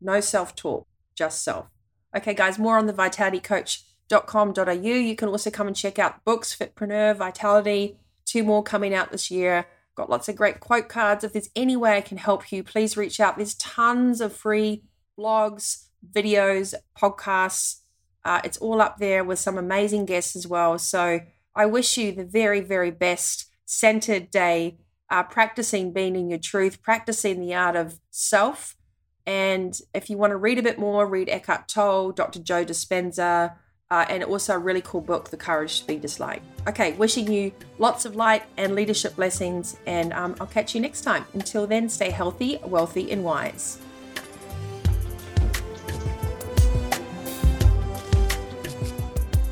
No 0.00 0.20
self 0.20 0.54
talk, 0.54 0.86
just 1.14 1.42
self. 1.42 1.66
Okay, 2.14 2.34
guys, 2.34 2.58
more 2.58 2.78
on 2.78 2.86
the 2.86 2.92
Vitality 2.92 3.40
Coach 3.40 3.84
com.au. 4.08 4.70
You 4.70 5.16
can 5.16 5.28
also 5.28 5.50
come 5.50 5.66
and 5.66 5.76
check 5.76 5.98
out 5.98 6.24
books, 6.24 6.54
Fitpreneur, 6.54 7.16
Vitality, 7.16 7.98
two 8.24 8.44
more 8.44 8.62
coming 8.62 8.94
out 8.94 9.12
this 9.12 9.30
year. 9.30 9.66
Got 9.96 10.10
lots 10.10 10.28
of 10.28 10.36
great 10.36 10.60
quote 10.60 10.88
cards. 10.88 11.24
If 11.24 11.32
there's 11.32 11.50
any 11.56 11.76
way 11.76 11.96
I 11.96 12.02
can 12.02 12.18
help 12.18 12.52
you, 12.52 12.62
please 12.62 12.96
reach 12.96 13.18
out. 13.18 13.36
There's 13.36 13.54
tons 13.54 14.20
of 14.20 14.34
free 14.34 14.82
blogs, 15.18 15.86
videos, 16.12 16.74
podcasts. 16.96 17.80
Uh, 18.24 18.40
it's 18.44 18.58
all 18.58 18.82
up 18.82 18.98
there 18.98 19.24
with 19.24 19.38
some 19.38 19.56
amazing 19.56 20.04
guests 20.04 20.36
as 20.36 20.46
well. 20.46 20.78
So 20.78 21.20
I 21.54 21.66
wish 21.66 21.96
you 21.96 22.12
the 22.12 22.24
very, 22.24 22.60
very 22.60 22.90
best 22.90 23.46
centered 23.64 24.30
day, 24.30 24.76
uh, 25.10 25.22
practicing 25.22 25.92
being 25.92 26.14
in 26.14 26.28
your 26.28 26.38
truth, 26.38 26.82
practicing 26.82 27.40
the 27.40 27.54
art 27.54 27.76
of 27.76 27.98
self. 28.10 28.76
And 29.24 29.78
if 29.94 30.10
you 30.10 30.18
want 30.18 30.32
to 30.32 30.36
read 30.36 30.58
a 30.58 30.62
bit 30.62 30.78
more, 30.78 31.06
read 31.06 31.28
Eckhart 31.28 31.68
Tolle, 31.68 32.12
Dr. 32.12 32.40
Joe 32.40 32.64
Dispenza, 32.64 33.56
uh, 33.90 34.04
and 34.08 34.22
also 34.24 34.54
a 34.54 34.58
really 34.58 34.80
cool 34.82 35.00
book, 35.00 35.30
The 35.30 35.36
Courage 35.36 35.82
to 35.82 35.86
Be 35.86 35.96
Disliked. 35.96 36.44
Okay, 36.68 36.94
wishing 36.94 37.30
you 37.30 37.52
lots 37.78 38.04
of 38.04 38.16
light 38.16 38.42
and 38.56 38.74
leadership 38.74 39.14
blessings, 39.16 39.76
and 39.86 40.12
um, 40.12 40.34
I'll 40.40 40.48
catch 40.48 40.74
you 40.74 40.80
next 40.80 41.02
time. 41.02 41.24
Until 41.34 41.66
then, 41.66 41.88
stay 41.88 42.10
healthy, 42.10 42.58
wealthy, 42.64 43.12
and 43.12 43.22
wise. 43.22 43.78